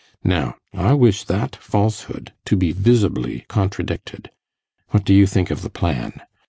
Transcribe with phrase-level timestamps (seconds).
[0.23, 4.31] Now, I wish that falsehood to be visibly contradicted.
[4.89, 6.21] What do you think of the plan?